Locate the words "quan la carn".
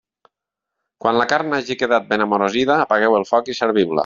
1.05-1.57